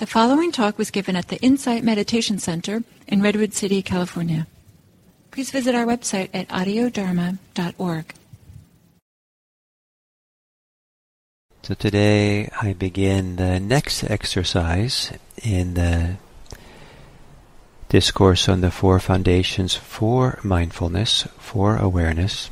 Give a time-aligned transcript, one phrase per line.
[0.00, 4.46] The following talk was given at the Insight Meditation Center in Redwood City, California.
[5.30, 8.14] Please visit our website at audiodharma.org.
[11.64, 15.12] So today I begin the next exercise
[15.42, 16.16] in the
[17.90, 22.48] discourse on the four foundations for mindfulness, for awareness.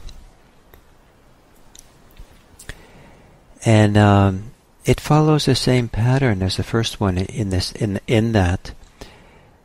[3.65, 4.51] And um,
[4.89, 8.73] it follows the same pattern as the first one in this in in that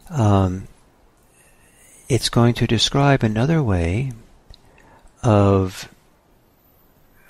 [0.10, 0.68] um,
[2.10, 4.12] it's going to describe another way
[5.24, 5.88] of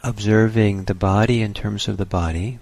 [0.02, 2.58] observing the body in terms of the body,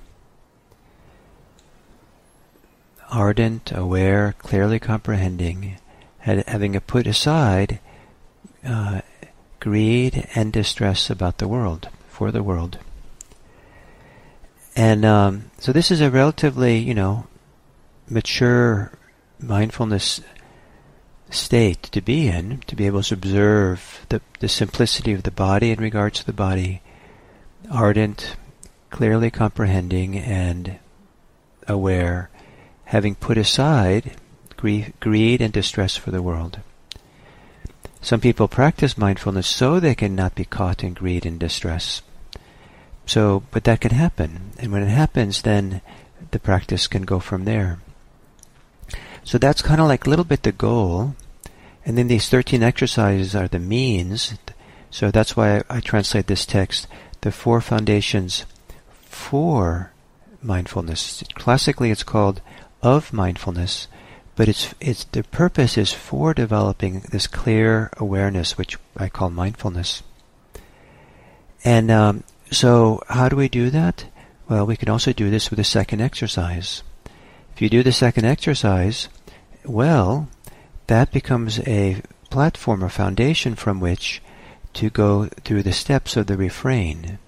[3.09, 5.77] ardent, aware, clearly comprehending,
[6.19, 7.79] having put aside
[8.65, 8.99] uh,
[9.61, 12.77] greed and distress about the world, for the world.
[14.75, 17.27] And um, so this is a relatively, you know,
[18.09, 18.91] mature
[19.39, 20.21] mindfulness
[21.29, 25.71] state to be in, to be able to observe the, the simplicity of the body
[25.71, 26.81] in regards to the body,
[27.71, 28.35] ardent,
[28.89, 30.77] clearly comprehending, and
[31.67, 32.29] aware,
[32.85, 34.17] having put aside
[34.57, 36.59] grief, greed and distress for the world.
[38.01, 42.01] Some people practice mindfulness so they can not be caught in greed and distress.
[43.11, 44.53] So, but that can happen.
[44.57, 45.81] And when it happens, then
[46.31, 47.79] the practice can go from there.
[49.25, 51.17] So that's kind of like a little bit the goal.
[51.85, 54.35] And then these 13 exercises are the means.
[54.89, 56.87] So that's why I, translate this text,
[57.19, 58.45] the four foundations
[59.01, 59.91] for
[60.41, 61.21] mindfulness.
[61.35, 62.39] Classically it's called
[62.81, 63.89] of mindfulness,
[64.37, 70.01] but it's, it's, the purpose is for developing this clear awareness, which I call mindfulness.
[71.65, 74.05] And um, so, how do we do that?
[74.49, 76.83] Well, we can also do this with the second exercise.
[77.55, 79.07] If you do the second exercise,
[79.63, 80.27] well,
[80.87, 84.21] that becomes a platform or foundation from which
[84.73, 87.19] to go through the steps of the refrain,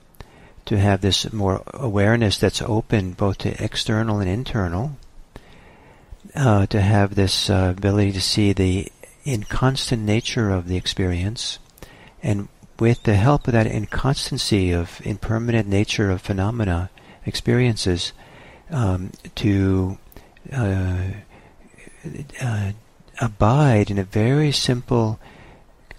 [0.65, 4.97] to have this more awareness that's open both to external and internal,
[6.35, 8.91] uh, to have this uh, ability to see the
[9.25, 11.59] inconstant nature of the experience,
[12.21, 12.47] and
[12.83, 16.89] with the help of that inconstancy of impermanent nature of phenomena,
[17.25, 18.11] experiences,
[18.71, 19.97] um, to
[20.51, 21.05] uh,
[22.41, 22.71] uh,
[23.21, 25.17] abide in a very simple,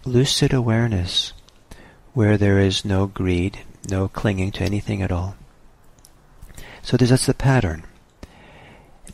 [0.04, 1.32] lucid awareness
[2.12, 5.36] where there is no greed, no clinging to anything at all.
[6.82, 7.84] So that's the pattern.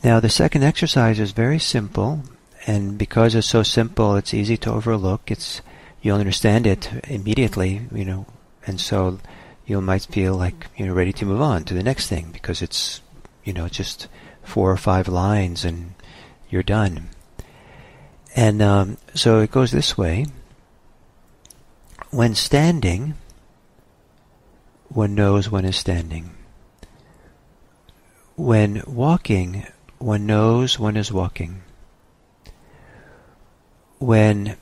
[0.03, 2.23] Now the second exercise is very simple,
[2.67, 5.31] and because it's so simple, it's easy to overlook.
[5.31, 5.61] It's
[6.01, 8.25] you'll understand it immediately, you know,
[8.65, 9.19] and so
[9.65, 13.01] you might feel like you're ready to move on to the next thing because it's,
[13.43, 14.07] you know, just
[14.43, 15.93] four or five lines and
[16.49, 17.09] you're done.
[18.35, 20.25] And um, so it goes this way.
[22.09, 23.15] When standing,
[24.89, 26.31] one knows one is standing.
[28.35, 29.65] When walking,
[29.97, 31.61] one knows one is walking.
[33.99, 34.57] When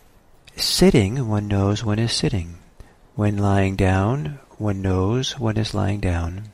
[0.59, 2.57] Sitting, one knows one is sitting.
[3.15, 6.49] When lying down, one knows one is lying down.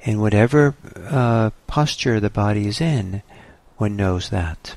[0.00, 3.22] In whatever uh, posture the body is in,
[3.76, 4.74] one knows that.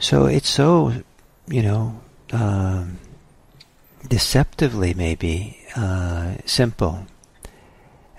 [0.00, 1.04] So it's so,
[1.46, 2.00] you know,
[2.32, 2.98] um,
[4.08, 7.06] deceptively maybe uh, simple.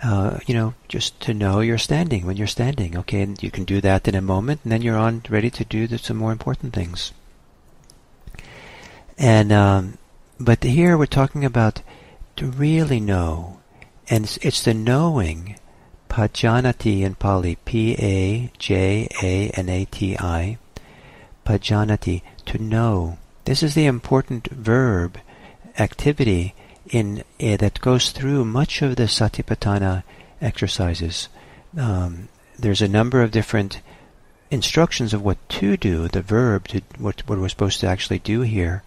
[0.02, 2.98] Uh, you know, just to know you're standing when you're standing.
[2.98, 5.66] Okay, and you can do that in a moment, and then you're on ready to
[5.66, 7.12] do the, some more important things.
[9.18, 9.98] And um,
[10.40, 11.82] but here we're talking about
[12.38, 13.60] to really know,
[14.10, 15.60] and it's, it's the knowing,
[16.10, 18.48] pajanati in Pali, P-A-J-A-N-A-T-I,
[21.46, 23.18] pajanati, to know.
[23.44, 25.20] This is the important verb
[25.78, 26.56] activity
[26.90, 30.04] in uh, that goes through much of the Satipatthana
[30.42, 31.30] exercises.
[31.78, 33.82] Um, there's a number of different
[34.52, 38.42] instructions of what to do, the verb to what what we're supposed to actually do
[38.42, 38.84] here,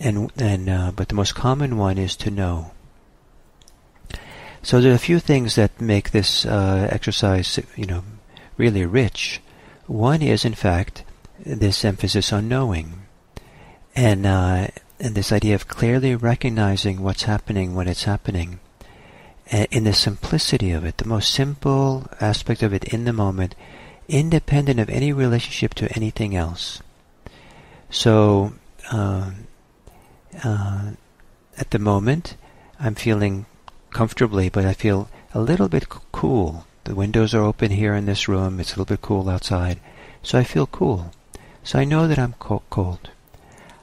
[0.00, 2.70] and and uh, but the most common one is to know.
[4.62, 8.02] So there are a few things that make this uh, exercise, you know,
[8.56, 9.42] really rich.
[9.86, 11.04] One is, in fact,
[11.44, 13.02] this emphasis on knowing,
[13.94, 14.68] and uh,
[15.00, 18.60] and this idea of clearly recognizing what's happening when it's happening,
[19.50, 23.54] in the simplicity of it, the most simple aspect of it in the moment,
[24.08, 26.82] independent of any relationship to anything else.
[27.90, 28.54] So,
[28.90, 29.30] uh,
[30.42, 30.90] uh,
[31.56, 32.36] at the moment,
[32.80, 33.46] I'm feeling
[33.90, 36.66] comfortably, but I feel a little bit cool.
[36.84, 38.60] The windows are open here in this room.
[38.60, 39.78] It's a little bit cool outside.
[40.22, 41.12] So I feel cool.
[41.62, 43.10] So I know that I'm cold.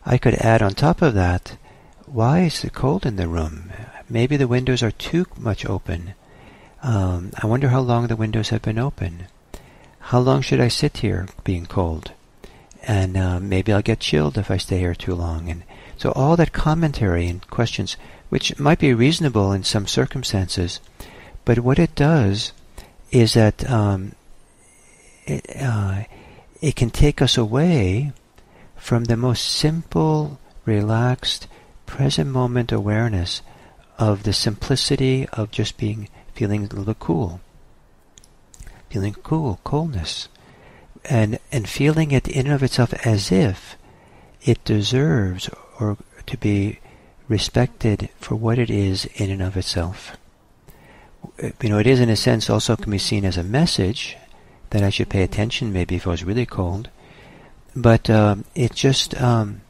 [0.05, 1.57] I could add on top of that,
[2.05, 3.71] why is it cold in the room?
[4.09, 6.15] Maybe the windows are too much open.
[6.83, 9.27] Um, I wonder how long the windows have been open.
[9.99, 12.11] How long should I sit here being cold?
[12.83, 15.49] And uh, maybe I'll get chilled if I stay here too long.
[15.49, 15.63] And
[15.97, 17.95] so all that commentary and questions,
[18.29, 20.79] which might be reasonable in some circumstances,
[21.45, 22.53] but what it does
[23.11, 24.13] is that um,
[25.25, 26.03] it, uh,
[26.59, 28.11] it can take us away
[28.81, 31.47] from the most simple, relaxed,
[31.85, 33.43] present moment awareness
[33.99, 37.39] of the simplicity of just being feeling a little cool,
[38.89, 40.27] feeling cool, coolness,
[41.05, 43.77] and and feeling it in and of itself as if
[44.41, 45.47] it deserves
[45.79, 45.95] or
[46.25, 46.79] to be
[47.27, 50.17] respected for what it is in and of itself.
[51.61, 54.17] You know, it is in a sense also can be seen as a message
[54.71, 56.89] that I should pay attention maybe if I was really cold.
[57.75, 59.61] But uh, it just, um,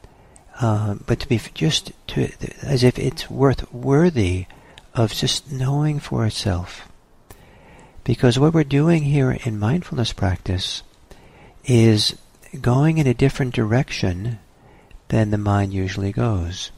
[0.60, 2.30] uh, but to be just to
[2.64, 4.48] as if it's worth worthy
[4.94, 6.88] of just knowing for itself.
[8.04, 10.82] Because what we're doing here in mindfulness practice
[11.66, 12.16] is
[12.60, 14.40] going in a different direction
[15.10, 16.72] than the mind usually goes.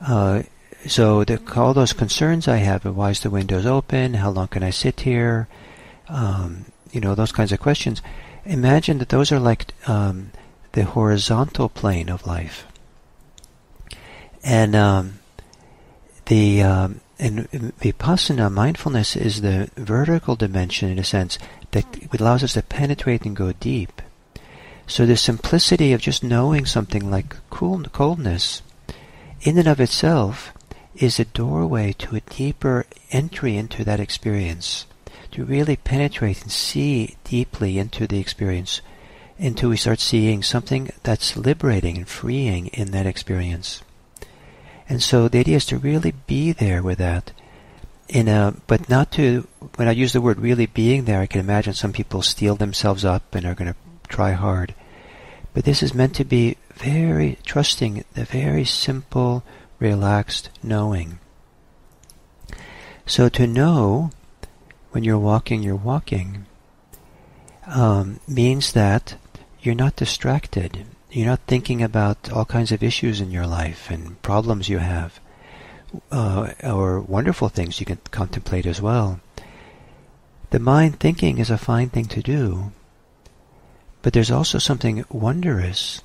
[0.00, 0.42] Uh,
[0.86, 4.14] so the, all those concerns I have, why is the windows open?
[4.14, 5.48] How long can I sit here?
[6.08, 8.00] Um, you know, those kinds of questions.
[8.48, 10.30] Imagine that those are like um,
[10.72, 12.66] the horizontal plane of life.
[14.42, 15.18] And um,
[16.26, 17.46] the um, and
[17.80, 21.38] vipassana mindfulness is the vertical dimension in a sense
[21.72, 24.00] that it allows us to penetrate and go deep.
[24.86, 28.62] So the simplicity of just knowing something like cool, coldness,
[29.42, 30.54] in and of itself,
[30.96, 34.86] is a doorway to a deeper entry into that experience
[35.32, 38.80] to really penetrate and see deeply into the experience
[39.38, 43.82] until we start seeing something that's liberating and freeing in that experience.
[44.88, 47.32] And so the idea is to really be there with that.
[48.08, 49.46] In a, but not to,
[49.76, 53.04] when I use the word really being there, I can imagine some people steel themselves
[53.04, 53.78] up and are going to
[54.08, 54.74] try hard.
[55.52, 59.44] But this is meant to be very trusting, the very simple,
[59.78, 61.18] relaxed knowing.
[63.04, 64.10] So to know
[64.90, 66.46] when you're walking, you're walking,
[67.66, 69.16] um, means that
[69.60, 70.86] you're not distracted.
[71.10, 75.20] You're not thinking about all kinds of issues in your life and problems you have,
[76.10, 79.20] uh, or wonderful things you can contemplate as well.
[80.50, 82.72] The mind thinking is a fine thing to do,
[84.00, 86.00] but there's also something wondrous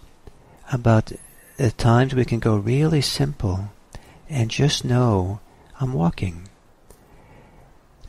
[0.72, 1.12] about
[1.58, 3.70] the times we can go really simple
[4.30, 5.40] and just know
[5.80, 6.50] I'm walking.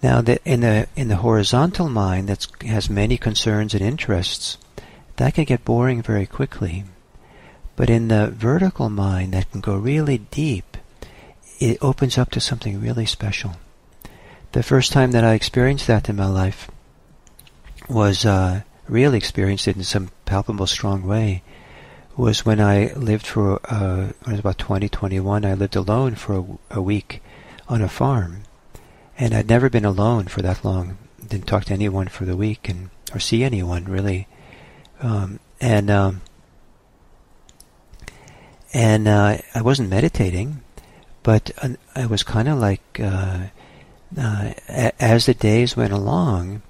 [0.05, 4.59] Now, in the in the horizontal mind that has many concerns and interests,
[5.17, 6.85] that can get boring very quickly.
[7.75, 10.77] But in the vertical mind that can go really deep,
[11.59, 13.57] it opens up to something really special.
[14.53, 16.71] The first time that I experienced that in my life
[17.89, 21.43] was uh, really experienced it in some palpable, strong way.
[22.15, 26.15] Was when I lived for uh, when I was about 20, 21, I lived alone
[26.15, 27.23] for a, a week
[27.71, 28.43] on a farm
[29.19, 30.99] and I'd never been alone for that long.
[31.27, 34.27] Didn't talk to anyone for the week, and or see anyone really.
[35.01, 36.23] Um, and um,
[38.73, 40.63] and uh, I wasn't meditating,
[41.23, 43.47] but uh, I was kind of like uh,
[44.19, 44.53] uh
[44.99, 46.63] as the days went along,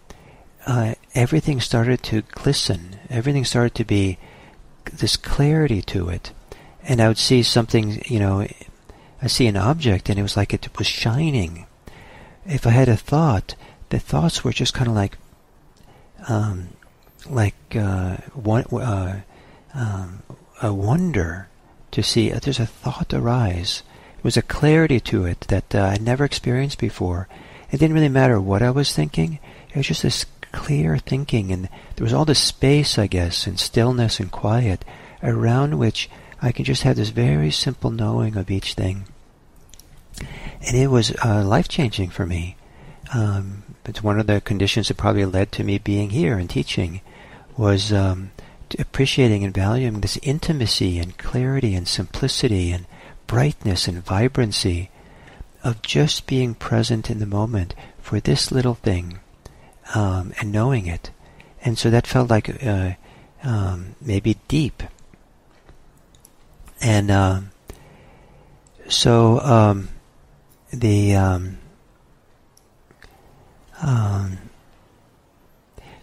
[0.67, 2.99] uh, everything started to glisten.
[3.09, 4.19] Everything started to be
[4.93, 6.33] this clarity to it,
[6.83, 8.03] and I would see something.
[8.05, 8.47] You know,
[9.23, 11.67] I see an object, and it was like it was shining
[12.47, 13.55] if I had a thought,
[13.91, 15.19] the thoughts were just kind of like,
[16.29, 16.69] um,
[17.29, 19.21] like uh, one, uh,
[19.75, 20.23] um,
[20.63, 21.49] a wonder
[21.91, 22.33] to see.
[22.33, 23.83] Uh, there's a thought arise.
[24.19, 27.29] It was a clarity to it that uh, I'd never experienced before.
[27.71, 29.39] It didn't really matter what I was thinking.
[29.71, 33.59] It was just this clear thinking, and there was all this space, I guess, and
[33.59, 34.85] stillness and quiet
[35.23, 36.09] around which
[36.41, 39.07] I could just have this very simple knowing of each thing
[40.67, 42.57] and it was uh, life changing for me.
[43.13, 47.01] Um, it's one of the conditions that probably led to me being here and teaching
[47.57, 48.31] was um,
[48.79, 52.87] appreciating and valuing this intimacy and clarity and simplicity and
[53.27, 54.91] brightness and vibrancy
[55.63, 59.19] of just being present in the moment for this little thing
[59.95, 61.11] um, and knowing it.
[61.65, 62.93] And so that felt like uh,
[63.43, 64.83] um, maybe deep.
[66.81, 67.41] And uh,
[68.89, 69.89] so um,
[70.75, 71.59] the um,
[73.83, 74.39] um,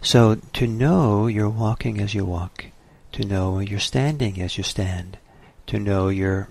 [0.01, 2.65] So to know you're walking as you walk,
[3.11, 5.17] to know you're standing as you stand,
[5.67, 6.49] to know you're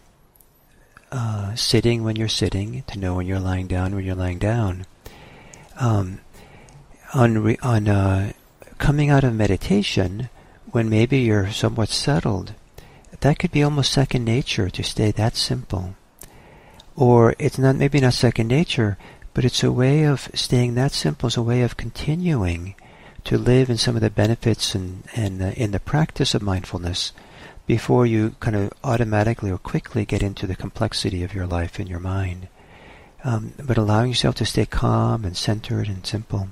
[1.11, 4.87] uh, sitting when you're sitting, to know when you're lying down when you're lying down.
[5.79, 6.21] Um,
[7.13, 8.33] on re- on uh,
[8.79, 10.29] coming out of meditation,
[10.71, 12.55] when maybe you're somewhat settled,
[13.21, 15.97] that could be almost second nature to stay that simple.
[17.01, 18.99] Or it's not maybe not second nature,
[19.33, 21.29] but it's a way of staying that simple.
[21.29, 22.75] It's a way of continuing
[23.25, 27.13] to live in some of the benefits and and uh, in the practice of mindfulness
[27.67, 31.89] before you kind of automatically or quickly get into the complexity of your life and
[31.89, 32.49] your mind.
[33.25, 36.49] Um, but allowing yourself to stay calm and centered and simple.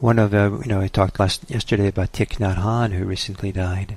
[0.00, 3.52] One of the, you know, I talked last yesterday about Thich Nhat Hanh, who recently
[3.52, 3.96] died,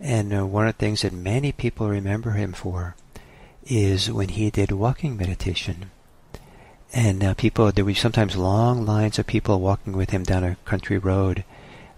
[0.00, 2.96] and uh, one of the things that many people remember him for
[3.66, 5.90] is when he did walking meditation.
[6.92, 10.56] And uh, people, there were sometimes long lines of people walking with him down a
[10.64, 11.44] country road,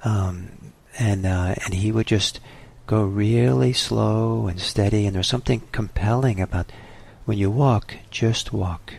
[0.03, 2.41] um, and uh, and he would just
[2.87, 5.07] go really slow and steady.
[5.07, 6.73] And there's something compelling about
[7.27, 8.95] when you walk, just walk.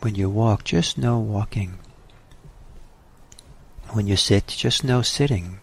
[0.00, 1.78] When you walk, just know walking.
[3.92, 5.60] When you sit, just know sitting.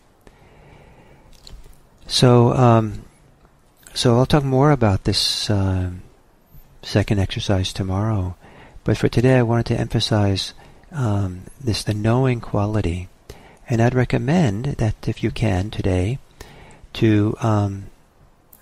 [2.08, 3.03] So, um,
[3.94, 5.92] so I'll talk more about this uh,
[6.82, 8.36] second exercise tomorrow.
[8.84, 10.54] But for today, I wanted to emphasize
[10.92, 13.10] um, this the knowing quality
[13.72, 16.20] and I'd recommend that if you can today,
[16.92, 17.86] to um,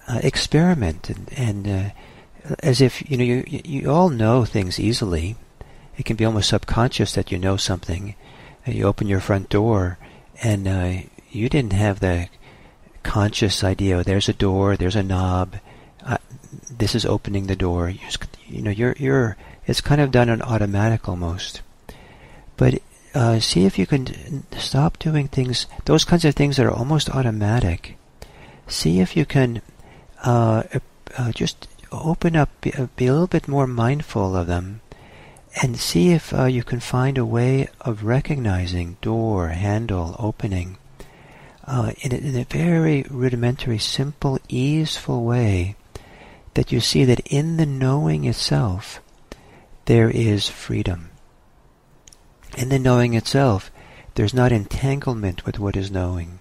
[0.07, 1.89] uh, experiment and, and uh,
[2.59, 5.35] as if you know you you all know things easily.
[5.97, 8.13] It can be almost subconscious that you know something.
[8.67, 9.97] you open your front door,
[10.43, 12.29] and uh, you didn't have the
[12.99, 13.97] conscious idea.
[13.97, 14.75] Oh, there's a door.
[14.75, 15.55] There's a knob.
[16.03, 16.17] Uh,
[16.69, 17.89] this is opening the door.
[17.89, 19.37] You, just, you know, you're you're.
[19.67, 21.61] It's kind of done on automatic almost.
[22.57, 22.81] But
[23.13, 27.09] uh, see if you can stop doing things, those kinds of things that are almost
[27.09, 27.97] automatic.
[28.67, 29.61] See if you can
[30.23, 30.63] uh,
[31.17, 34.81] uh, just open up, be, uh, be, a little bit more mindful of them,
[35.61, 40.77] and see if uh, you can find a way of recognizing door, handle, opening.
[41.69, 45.75] Uh, in a, in a very rudimentary, simple, easeful way,
[46.55, 48.99] that you see that in the knowing itself,
[49.85, 51.09] there is freedom
[52.57, 53.71] in the knowing itself,
[54.15, 56.39] there's not entanglement with what is knowing,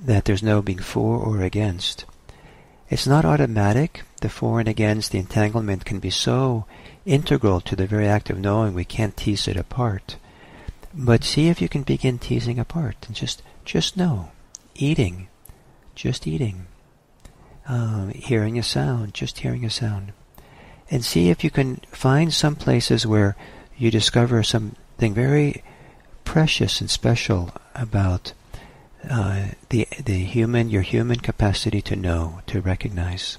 [0.00, 2.04] that there's no being for or against.
[2.90, 4.02] It's not automatic.
[4.20, 6.64] The for and against, the entanglement can be so
[7.04, 10.16] integral to the very act of knowing we can't tease it apart.
[10.94, 14.30] But see if you can begin teasing apart and just just know.
[14.78, 15.28] Eating,
[15.94, 16.66] just eating.
[17.66, 20.12] Um, hearing a sound, just hearing a sound.
[20.90, 23.36] And see if you can find some places where
[23.76, 25.62] you discover something very
[26.24, 28.32] precious and special about
[29.08, 33.38] uh, the the human your human capacity to know to recognize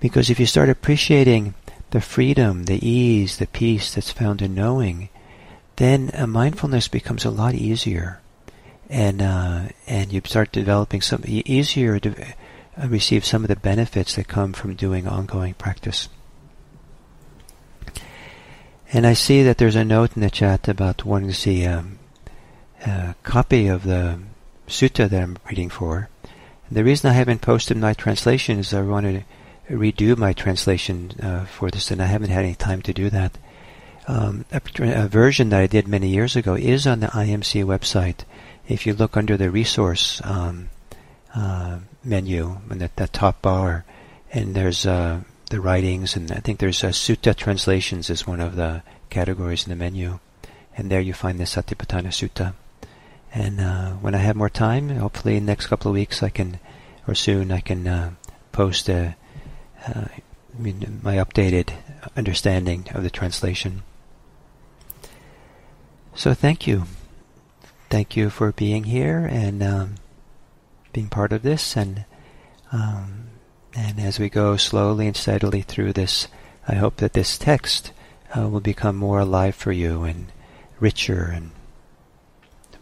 [0.00, 1.54] because if you start appreciating
[1.92, 5.08] the freedom the ease the peace that's found in knowing
[5.76, 8.20] then uh, mindfulness becomes a lot easier
[8.88, 14.16] and uh, and you start developing some easier to uh, receive some of the benefits
[14.16, 16.08] that come from doing ongoing practice
[18.92, 21.98] and I see that there's a note in the chat about wanting to see um,
[22.84, 24.20] a copy of the
[24.68, 26.08] sutta that I'm reading for.
[26.68, 29.24] And the reason I haven't posted my translation is I wanted
[29.68, 33.10] to redo my translation uh, for this, and I haven't had any time to do
[33.10, 33.36] that.
[34.08, 38.24] Um, a, version that I did many years ago is on the IMC website.
[38.68, 40.68] If you look under the resource um,
[41.34, 43.84] uh, menu in the, the, top bar,
[44.32, 48.54] and there's uh, the writings, and I think there's uh, sutta translations is one of
[48.54, 50.20] the categories in the menu,
[50.76, 52.54] and there you find the Satipatthana Sutta.
[53.34, 56.28] And uh, when I have more time, hopefully in the next couple of weeks, I
[56.28, 56.60] can,
[57.08, 58.10] or soon, I can uh,
[58.52, 59.16] post a,
[59.86, 60.04] uh,
[60.58, 61.72] my updated
[62.16, 63.82] understanding of the translation.
[66.16, 66.84] So thank you,
[67.90, 69.94] thank you for being here and um,
[70.92, 72.04] being part of this, and.
[72.72, 73.26] Um,
[73.76, 76.28] and as we go slowly and steadily through this,
[76.66, 77.92] I hope that this text
[78.34, 80.32] uh, will become more alive for you and
[80.80, 81.50] richer and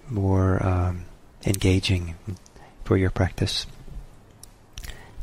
[0.09, 1.07] more um,
[1.45, 2.15] engaging
[2.85, 3.67] for your practice.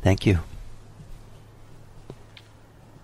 [0.03, 0.39] Thank you.